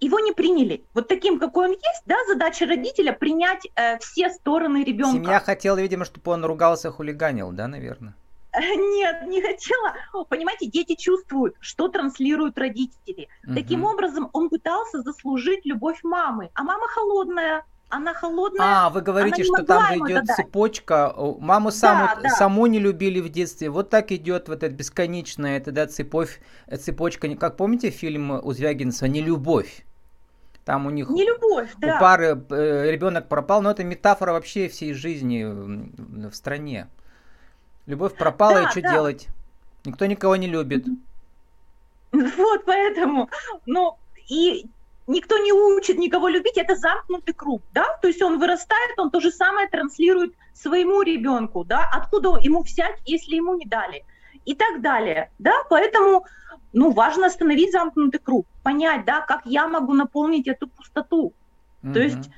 его 0.00 0.20
не 0.20 0.32
приняли. 0.32 0.84
Вот 0.92 1.08
таким, 1.08 1.38
какой 1.38 1.68
он 1.68 1.72
есть, 1.72 2.02
да, 2.04 2.16
задача 2.28 2.66
родителя 2.66 3.12
принять 3.12 3.66
э, 3.74 3.98
все 3.98 4.28
стороны 4.28 4.84
ребенка. 4.84 5.16
Семья 5.16 5.40
хотела, 5.40 5.80
видимо, 5.80 6.04
чтобы 6.04 6.30
он 6.32 6.44
ругался, 6.44 6.90
хулиганил, 6.90 7.52
да, 7.52 7.68
наверное? 7.68 8.14
Нет, 8.94 9.26
не 9.26 9.42
хотела. 9.42 9.94
Понимаете, 10.28 10.66
дети 10.66 10.94
чувствуют, 10.94 11.56
что 11.60 11.88
транслируют 11.88 12.58
родители. 12.58 13.28
Угу. 13.46 13.54
Таким 13.54 13.84
образом, 13.84 14.30
он 14.32 14.48
пытался 14.48 15.02
заслужить 15.02 15.64
любовь 15.64 16.00
мамы. 16.02 16.50
А 16.54 16.62
мама 16.62 16.86
холодная, 16.88 17.64
она 17.88 18.14
холодная. 18.14 18.86
А, 18.86 18.90
вы 18.90 19.02
говорите, 19.02 19.44
что 19.44 19.62
там 19.64 19.94
идет 20.06 20.26
цепочка. 20.26 21.14
Маму 21.38 21.70
саму, 21.70 22.06
да, 22.06 22.20
да. 22.22 22.28
саму 22.30 22.66
не 22.66 22.78
любили 22.78 23.20
в 23.20 23.28
детстве. 23.28 23.70
Вот 23.70 23.90
так 23.90 24.12
идет 24.12 24.48
вот 24.48 24.62
эта 24.62 24.74
бесконечная 24.74 25.58
эта, 25.58 25.72
да, 25.72 25.86
цеповь, 25.86 26.40
цепочка. 26.80 27.34
Как 27.36 27.56
помните 27.56 27.90
фильм 27.90 28.30
у 28.30 28.52
Звягинцева 28.52 29.08
«Нелюбовь»? 29.08 29.84
Там 30.64 30.86
у 30.86 30.90
них 30.90 31.10
не 31.10 31.24
любовь, 31.24 31.68
да. 31.78 31.96
у 31.96 32.00
пары 32.00 32.42
э, 32.48 32.90
ребенок 32.90 33.28
пропал, 33.28 33.60
но 33.60 33.70
это 33.70 33.84
метафора 33.84 34.32
вообще 34.32 34.68
всей 34.68 34.94
жизни 34.94 35.44
в 35.44 36.32
стране. 36.32 36.88
Любовь 37.86 38.14
пропала, 38.16 38.54
да, 38.54 38.62
и 38.64 38.70
что 38.70 38.80
да. 38.82 38.92
делать? 38.92 39.28
Никто 39.84 40.06
никого 40.06 40.36
не 40.36 40.46
любит. 40.46 40.86
Вот 42.12 42.64
поэтому, 42.64 43.28
ну, 43.66 43.96
и 44.28 44.66
никто 45.06 45.38
не 45.38 45.52
учит 45.52 45.98
никого 45.98 46.28
любить, 46.28 46.56
это 46.56 46.76
замкнутый 46.76 47.34
круг, 47.34 47.62
да, 47.72 47.84
то 48.00 48.08
есть 48.08 48.22
он 48.22 48.38
вырастает, 48.38 48.98
он 48.98 49.10
то 49.10 49.20
же 49.20 49.30
самое 49.30 49.68
транслирует 49.68 50.34
своему 50.54 51.02
ребенку, 51.02 51.64
да, 51.64 51.88
откуда 51.92 52.38
ему 52.40 52.62
взять, 52.62 52.98
если 53.04 53.36
ему 53.36 53.56
не 53.56 53.66
дали, 53.66 54.04
и 54.44 54.54
так 54.54 54.80
далее, 54.80 55.30
да, 55.38 55.52
поэтому, 55.68 56.24
ну, 56.72 56.92
важно 56.92 57.26
остановить 57.26 57.72
замкнутый 57.72 58.20
круг, 58.20 58.46
понять, 58.62 59.04
да, 59.04 59.20
как 59.20 59.42
я 59.44 59.68
могу 59.68 59.92
наполнить 59.92 60.46
эту 60.46 60.68
пустоту, 60.68 61.34
mm-hmm. 61.82 61.92
то 61.92 62.00
есть, 62.00 62.30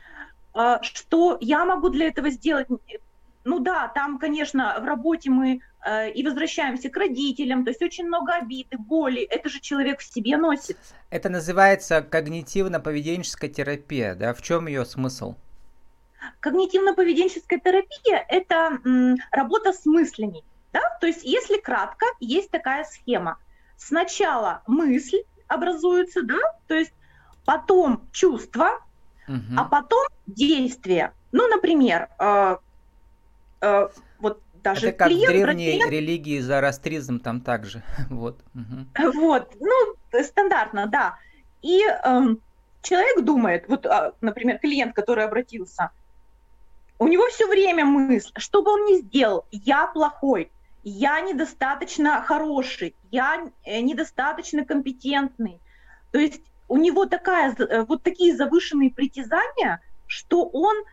э, 0.55 0.79
что 0.83 1.39
я 1.41 1.65
могу 1.65 1.89
для 1.91 2.09
этого 2.09 2.31
сделать, 2.31 2.67
ну 3.47 3.61
да, 3.61 3.89
там, 3.89 4.19
конечно, 4.19 4.77
в 4.81 4.85
работе 4.85 5.31
мы 5.31 5.61
э, 5.85 6.11
и 6.11 6.25
возвращаемся 6.25 6.91
к 6.91 6.97
родителям, 6.97 7.65
то 7.65 7.71
есть 7.71 7.81
очень 7.81 8.07
много 8.07 8.33
обиды, 8.35 8.77
боли, 8.77 9.23
это 9.23 9.49
же 9.49 9.61
человек 9.61 10.01
в 10.01 10.05
себе 10.05 10.37
носит. 10.37 10.77
Это 11.11 11.29
называется 11.29 12.01
когнитивно-поведенческая 12.01 13.49
терапия, 13.49 14.17
да? 14.17 14.35
В 14.35 14.43
чем 14.43 14.67
ее 14.67 14.85
смысл? 14.85 15.37
Когнитивно-поведенческая 16.41 17.61
терапия– 17.65 18.27
это 18.29 18.81
м, 18.85 19.17
работа 19.31 19.73
с 19.73 19.87
мыслями, 19.87 20.43
да? 20.73 20.81
То 21.01 21.07
есть, 21.07 21.23
если 21.23 21.59
кратко, 21.61 22.05
есть 22.19 22.51
такая 22.51 22.83
схема. 22.83 23.39
Сначала 23.77 24.63
мысль 24.67 25.23
образуется, 25.47 26.23
да, 26.23 26.41
то 26.67 26.75
есть 26.75 26.93
потом 27.45 28.09
чувство, 28.11 28.81
угу. 29.29 29.55
а 29.57 29.65
потом 29.65 30.05
действие. 30.27 31.13
Ну, 31.31 31.47
например, 31.47 32.09
э, 32.19 32.57
э, 33.61 33.89
вот 34.19 34.43
даже 34.63 34.89
Это 34.89 34.99
как 34.99 35.09
клиент, 35.09 35.27
в 35.27 35.33
древней 35.33 35.79
брат, 35.79 35.91
религии 35.91 36.41
зороастризм 36.41 37.21
там 37.21 37.41
также. 37.41 37.83
вот. 38.11 38.41
Угу. 38.55 39.13
Вот, 39.21 39.55
ну, 39.61 40.23
стандартно, 40.23 40.87
да. 40.87 41.19
И 41.63 41.83
э, 41.83 42.21
человек 42.83 43.25
думает, 43.25 43.65
вот, 43.69 43.87
э, 43.87 44.13
например, 44.21 44.59
клиент, 44.59 44.95
который 44.95 45.25
обратился, 45.25 45.91
у 46.99 47.09
него 47.09 47.27
все 47.29 47.47
время 47.47 47.85
мысль, 47.85 48.33
что 48.37 48.63
бы 48.63 48.73
он 48.73 48.85
ни 48.87 49.01
сделал, 49.03 49.45
я 49.51 49.87
плохой, 49.87 50.51
я 50.83 51.21
недостаточно 51.21 52.23
хороший, 52.23 52.95
я 53.11 53.51
э, 53.65 53.81
недостаточно 53.81 54.65
компетентный. 54.65 55.61
То 56.13 56.19
есть 56.19 56.41
у 56.69 56.77
него 56.77 57.07
такая, 57.07 57.55
э, 57.55 57.85
вот 57.85 58.03
такие 58.03 58.37
завышенные 58.37 58.91
притязания, 58.91 59.81
что 60.07 60.45
он 60.45 60.77
э, 60.77 60.85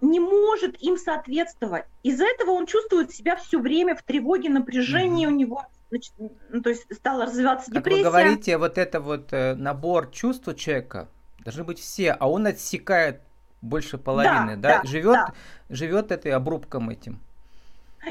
не 0.00 0.20
может 0.20 0.80
им 0.80 0.96
соответствовать. 0.96 1.84
Из-за 2.02 2.24
этого 2.24 2.52
он 2.52 2.66
чувствует 2.66 3.10
себя 3.10 3.36
все 3.36 3.58
время 3.58 3.96
в 3.96 4.02
тревоге, 4.02 4.48
напряжении 4.48 5.26
mm-hmm. 5.26 5.32
у 5.32 5.36
него 5.36 5.66
значит, 5.90 6.12
ну, 6.18 6.62
то 6.62 6.70
есть 6.70 6.84
стала 6.94 7.26
развиваться 7.26 7.70
как 7.70 7.84
депрессия. 7.84 8.04
Как 8.04 8.12
вы 8.12 8.18
говорите, 8.18 8.58
вот 8.58 8.78
это 8.78 9.00
вот 9.00 9.32
э, 9.32 9.54
набор 9.54 10.10
чувств 10.10 10.48
у 10.48 10.54
человека 10.54 11.08
должны 11.44 11.64
быть 11.64 11.78
все, 11.78 12.12
а 12.12 12.28
он 12.28 12.46
отсекает 12.46 13.20
больше 13.62 13.98
половины, 13.98 14.56
да, 14.56 14.68
да? 14.68 14.82
да 14.82 14.88
живет, 14.88 15.14
да. 15.14 15.34
живет 15.68 16.10
этой 16.10 16.32
обрубком 16.32 16.90
этим. 16.90 17.20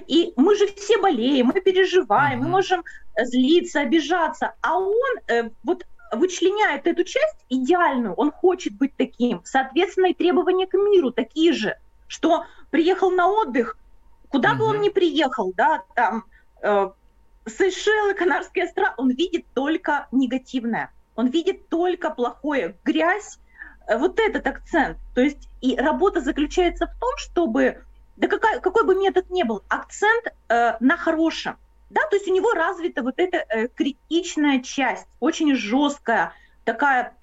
И 0.07 0.33
мы 0.35 0.55
же 0.55 0.67
все 0.75 1.00
болеем, 1.00 1.47
мы 1.47 1.62
переживаем, 1.62 2.39
угу. 2.39 2.45
мы 2.45 2.51
можем 2.51 2.83
злиться, 3.17 3.81
обижаться, 3.81 4.53
а 4.62 4.77
он 4.77 5.19
э, 5.27 5.50
вот 5.63 5.85
вычленяет 6.15 6.88
эту 6.88 7.03
часть 7.03 7.45
идеальную, 7.50 8.13
он 8.13 8.31
хочет 8.31 8.74
быть 8.77 8.95
таким. 8.98 9.41
Соответственно, 9.45 10.07
и 10.07 10.13
требования 10.13 10.67
к 10.67 10.74
миру 10.74 11.12
такие 11.12 11.53
же, 11.53 11.77
что 12.07 12.45
приехал 12.72 13.12
на 13.12 13.27
отдых, 13.27 13.77
куда 14.29 14.51
угу. 14.51 14.60
бы 14.60 14.65
он 14.65 14.81
ни 14.81 14.89
приехал, 14.89 15.53
да, 15.55 15.84
там 15.95 16.25
э, 16.62 16.89
Сейшелы, 17.48 18.13
Канарские 18.13 18.65
острова, 18.65 18.93
он 18.98 19.12
видит 19.12 19.45
только 19.53 20.07
негативное, 20.12 20.91
он 21.15 21.27
видит 21.27 21.69
только 21.69 22.10
плохое, 22.10 22.75
грязь, 22.84 23.39
э, 23.88 23.98
вот 23.98 24.19
этот 24.19 24.45
акцент. 24.48 24.98
То 25.13 25.22
есть 25.22 25.50
и 25.62 25.75
работа 25.75 26.22
заключается 26.22 26.88
в 26.88 27.00
том, 27.00 27.12
чтобы 27.17 27.84
да 28.17 28.27
какая, 28.27 28.60
какой 28.60 28.86
бы 28.86 28.95
метод 28.95 29.29
ни 29.29 29.43
был, 29.43 29.63
акцент 29.67 30.27
э, 30.48 30.74
на 30.79 30.98
хорошем. 30.98 31.57
Да, 31.95 32.01
то 32.09 32.17
есть 32.17 32.27
у 32.27 32.33
него 32.33 32.51
развита 32.51 33.01
вот 33.01 33.15
эта 33.17 33.37
э, 33.37 33.69
критичная 33.69 34.61
часть, 34.61 35.07
очень 35.21 35.55
жесткая, 35.55 36.33
такая, 36.65 37.15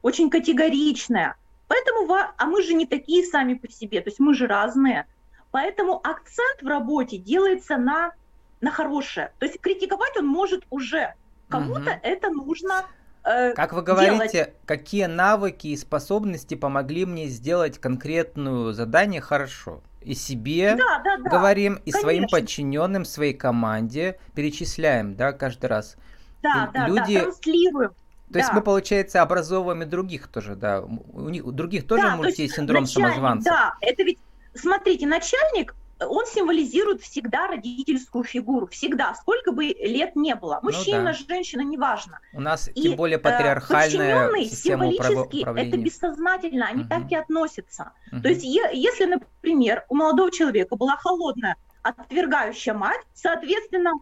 очень 0.00 0.30
категоричная. 0.30 1.36
Поэтому, 1.66 2.14
а 2.14 2.46
мы 2.46 2.62
же 2.62 2.74
не 2.74 2.86
такие 2.86 3.26
сами 3.26 3.54
по 3.54 3.68
себе, 3.68 4.00
то 4.00 4.10
есть 4.10 4.20
мы 4.20 4.32
же 4.34 4.46
разные. 4.46 5.06
Поэтому 5.50 6.00
акцент 6.04 6.62
в 6.62 6.66
работе 6.66 7.18
делается 7.18 7.76
на, 7.76 8.12
на 8.60 8.70
хорошее. 8.70 9.32
То 9.40 9.46
есть 9.46 9.60
критиковать 9.60 10.16
он 10.16 10.26
может 10.26 10.64
уже. 10.70 11.14
Кому-то 11.48 11.90
угу. 11.90 12.00
это 12.02 12.30
нужно 12.30 12.86
Э, 13.24 13.54
как 13.54 13.72
вы 13.72 13.82
говорите, 13.82 14.28
делать. 14.32 14.54
какие 14.66 15.06
навыки 15.06 15.68
и 15.68 15.76
способности 15.76 16.54
помогли 16.54 17.06
мне 17.06 17.26
сделать 17.28 17.78
конкретную 17.78 18.74
задание 18.74 19.22
хорошо? 19.22 19.80
И 20.04 20.14
себе 20.14 20.76
да, 20.76 21.00
да, 21.02 21.16
да, 21.16 21.30
говорим, 21.30 21.74
и 21.74 21.90
конечно. 21.90 22.00
своим 22.00 22.26
подчиненным, 22.28 23.04
своей 23.04 23.32
команде 23.34 24.18
перечисляем, 24.34 25.16
да, 25.16 25.32
каждый 25.32 25.66
раз. 25.66 25.96
Да, 26.42 26.70
и 26.70 26.76
да, 26.76 26.86
люди... 26.86 27.14
да, 27.14 27.20
транслируем. 27.22 27.90
То 27.90 28.32
да. 28.34 28.38
есть 28.40 28.52
мы, 28.52 28.60
получается, 28.60 29.22
образовываем 29.22 29.82
и 29.82 29.86
других 29.86 30.28
тоже, 30.28 30.56
да. 30.56 30.82
У 30.82 31.28
них 31.28 31.44
у 31.44 31.52
других 31.52 31.86
тоже 31.86 32.02
да, 32.02 32.16
может 32.16 32.36
быть 32.36 32.52
синдром 32.52 32.82
начальник, 32.82 33.08
самозванца. 33.08 33.50
Да, 33.50 33.74
это 33.80 34.02
ведь, 34.02 34.18
смотрите, 34.54 35.06
начальник 35.06 35.74
он 36.06 36.26
символизирует 36.26 37.02
всегда 37.02 37.46
родительскую 37.46 38.24
фигуру, 38.24 38.66
всегда, 38.66 39.14
сколько 39.14 39.52
бы 39.52 39.64
лет 39.66 40.16
не 40.16 40.34
было, 40.34 40.60
мужчина, 40.62 40.98
ну, 40.98 41.04
да. 41.06 41.12
женщина, 41.12 41.60
неважно. 41.62 42.20
У 42.32 42.40
нас 42.40 42.68
и, 42.74 42.82
тем 42.82 42.96
более 42.96 43.18
э, 43.18 43.20
патриархальная 43.20 44.28
э, 44.28 44.44
система 44.44 44.86
управления. 44.86 45.68
это 45.68 45.76
бессознательно, 45.76 46.66
они 46.66 46.82
угу. 46.82 46.88
так 46.88 47.10
и 47.10 47.16
относятся. 47.16 47.92
Угу. 48.12 48.22
То 48.22 48.28
есть, 48.28 48.44
если, 48.44 49.06
например, 49.06 49.84
у 49.88 49.94
молодого 49.94 50.30
человека 50.30 50.76
была 50.76 50.96
холодная, 50.96 51.56
отвергающая 51.82 52.74
мать, 52.74 53.00
соответственно, 53.14 53.92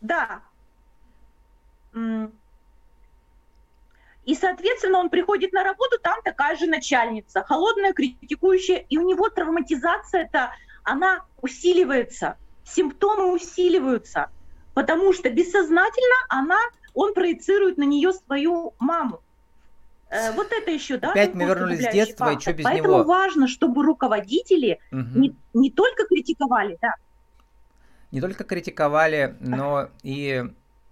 да, 0.00 0.42
и, 4.24 4.34
соответственно, 4.34 4.98
он 4.98 5.10
приходит 5.10 5.52
на 5.52 5.62
работу, 5.62 5.98
там 6.02 6.20
такая 6.22 6.56
же 6.56 6.66
начальница, 6.66 7.44
холодная, 7.44 7.92
критикующая, 7.92 8.84
и 8.88 8.96
у 8.96 9.06
него 9.06 9.28
травматизация-то, 9.28 10.52
она 10.82 11.24
усиливается, 11.42 12.36
симптомы 12.64 13.32
усиливаются, 13.32 14.30
потому 14.72 15.12
что 15.12 15.28
бессознательно 15.30 16.16
она, 16.28 16.58
он 16.94 17.12
проецирует 17.12 17.76
на 17.76 17.84
нее 17.84 18.12
свою 18.12 18.74
маму. 18.78 19.20
Э, 20.08 20.32
вот 20.32 20.52
это 20.52 20.70
еще, 20.70 20.96
да? 20.96 21.10
Опять 21.10 21.34
мы 21.34 21.44
вернулись 21.44 21.84
с 21.84 21.92
детства, 21.92 22.26
фактор. 22.26 22.38
и 22.38 22.40
что 22.40 22.52
без 22.52 22.64
Поэтому 22.64 22.94
него? 22.94 23.04
важно, 23.04 23.48
чтобы 23.48 23.82
руководители 23.82 24.80
угу. 24.90 25.18
не, 25.18 25.36
не 25.52 25.70
только 25.70 26.06
критиковали, 26.06 26.78
да. 26.80 26.94
Не 28.10 28.20
только 28.20 28.44
критиковали, 28.44 29.36
но 29.40 29.88
и 30.02 30.44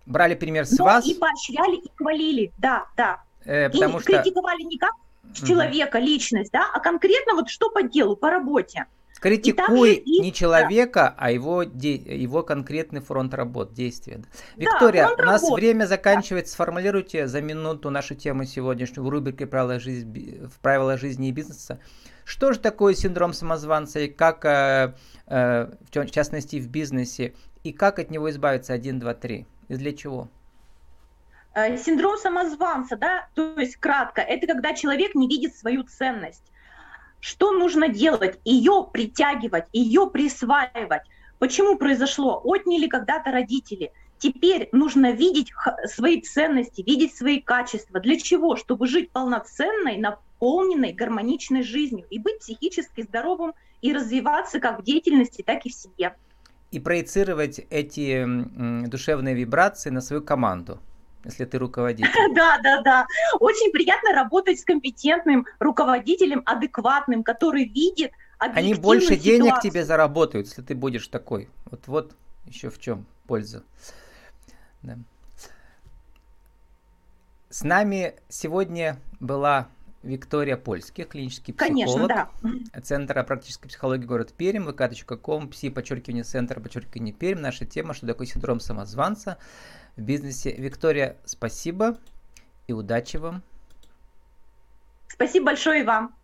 брали 0.06 0.34
пример 0.34 0.66
с 0.66 0.78
Но 0.78 0.84
вас. 0.84 1.06
и 1.06 1.14
поощряли, 1.14 1.76
и 1.76 1.90
хвалили, 1.96 2.52
да, 2.58 2.86
да. 2.96 3.22
Э, 3.44 3.68
потому 3.68 3.98
и 3.98 4.02
что... 4.02 4.12
критиковали 4.12 4.62
не 4.62 4.78
как 4.78 4.92
человека, 5.34 5.96
угу. 5.96 6.04
личность, 6.04 6.52
да, 6.52 6.68
а 6.72 6.80
конкретно 6.80 7.34
вот 7.34 7.48
что 7.48 7.70
по 7.70 7.82
делу, 7.82 8.16
по 8.16 8.30
работе. 8.30 8.86
Критикуй 9.22 9.94
и 9.94 10.20
не 10.20 10.32
человека, 10.32 11.00
да. 11.00 11.14
а 11.16 11.30
его, 11.30 11.62
де, 11.62 11.94
его 11.94 12.42
конкретный 12.42 13.00
фронт 13.00 13.32
работ, 13.34 13.72
действия. 13.72 14.20
Виктория, 14.56 15.06
да, 15.16 15.22
у 15.22 15.26
нас 15.26 15.42
работ. 15.42 15.60
время 15.60 15.84
заканчивается. 15.86 16.54
Сформулируйте 16.54 17.28
за 17.28 17.40
минуту 17.40 17.90
нашу 17.90 18.16
тему 18.16 18.44
сегодняшнюю 18.46 19.06
в 19.06 19.08
рубрике 19.08 19.46
«Правила 19.46 19.78
жизни, 19.78 20.40
в 20.44 20.58
правила 20.58 20.98
жизни 20.98 21.28
и 21.28 21.32
бизнеса». 21.32 21.78
Что 22.24 22.52
же 22.52 22.58
такое 22.58 22.94
синдром 22.94 23.32
самозванца 23.32 24.00
и 24.00 24.08
как, 24.08 24.44
э, 24.44 24.94
э, 25.28 25.70
в 25.92 26.10
частности, 26.10 26.56
в 26.56 26.68
бизнесе, 26.68 27.34
и 27.62 27.72
как 27.72 28.00
от 28.00 28.10
него 28.10 28.28
избавиться? 28.28 28.72
Один, 28.72 28.98
два, 28.98 29.14
три. 29.14 29.46
И 29.72 29.76
для 29.76 29.94
чего? 29.94 30.28
Э, 31.54 31.78
синдром 31.78 32.18
самозванца, 32.18 32.96
да, 32.96 33.28
то 33.34 33.58
есть 33.58 33.76
кратко, 33.76 34.20
это 34.20 34.46
когда 34.46 34.74
человек 34.74 35.14
не 35.14 35.26
видит 35.26 35.56
свою 35.56 35.84
ценность. 35.84 36.44
Что 37.20 37.52
нужно 37.52 37.88
делать? 37.88 38.38
Ее 38.44 38.86
притягивать, 38.92 39.64
ее 39.72 40.10
присваивать. 40.10 41.04
Почему 41.38 41.78
произошло? 41.78 42.38
Отняли 42.44 42.86
когда-то 42.86 43.32
родители. 43.32 43.92
Теперь 44.18 44.68
нужно 44.72 45.12
видеть 45.12 45.52
свои 45.86 46.20
ценности, 46.20 46.82
видеть 46.82 47.16
свои 47.16 47.40
качества. 47.40 47.98
Для 47.98 48.20
чего? 48.20 48.56
Чтобы 48.56 48.86
жить 48.86 49.10
полноценной, 49.10 49.96
наполненной, 49.96 50.92
гармоничной 50.92 51.62
жизнью 51.62 52.06
и 52.10 52.18
быть 52.18 52.40
психически 52.40 53.02
здоровым 53.02 53.54
и 53.80 53.94
развиваться 53.94 54.60
как 54.60 54.80
в 54.80 54.84
деятельности, 54.84 55.40
так 55.40 55.64
и 55.64 55.70
в 55.70 55.74
себе 55.74 56.14
и 56.72 56.80
проецировать 56.80 57.60
эти 57.70 58.26
душевные 58.86 59.34
вибрации 59.34 59.90
на 59.90 60.00
свою 60.00 60.22
команду 60.22 60.80
если 61.24 61.44
ты 61.44 61.56
руководитель. 61.58 62.10
Да, 62.34 62.58
да, 62.60 62.82
да. 62.82 63.06
Очень 63.38 63.70
приятно 63.70 64.12
работать 64.12 64.58
с 64.58 64.64
компетентным 64.64 65.46
руководителем, 65.60 66.42
адекватным, 66.44 67.22
который 67.22 67.64
видит 67.64 68.10
Они 68.40 68.74
больше 68.74 69.14
ситуацию. 69.14 69.38
денег 69.38 69.60
тебе 69.60 69.84
заработают, 69.84 70.48
если 70.48 70.62
ты 70.62 70.74
будешь 70.74 71.06
такой. 71.06 71.48
Вот, 71.66 71.86
вот 71.86 72.16
еще 72.46 72.70
в 72.70 72.80
чем 72.80 73.06
польза. 73.28 73.62
Да. 74.82 74.98
С 77.50 77.62
нами 77.62 78.14
сегодня 78.28 78.98
была 79.20 79.68
Виктория 80.02 80.56
Польских, 80.56 81.08
клинический 81.08 81.54
психолог. 81.54 81.76
Конечно, 81.76 82.08
да. 82.08 82.30
Центра 82.82 83.22
практической 83.22 83.68
психологии 83.68 84.04
город 84.04 84.34
Пермь, 84.36 84.68
vk.com, 84.68 85.48
пси, 85.48 85.70
подчеркивание, 85.70 86.24
центр, 86.24 86.60
подчеркивание, 86.60 87.14
Пермь. 87.14 87.40
Наша 87.40 87.64
тема, 87.64 87.94
что 87.94 88.06
такое 88.06 88.26
синдром 88.26 88.60
самозванца 88.60 89.38
в 89.96 90.02
бизнесе. 90.02 90.52
Виктория, 90.52 91.16
спасибо 91.24 91.98
и 92.66 92.72
удачи 92.72 93.16
вам. 93.16 93.42
Спасибо 95.08 95.46
большое 95.46 95.82
и 95.82 95.84
вам. 95.84 96.14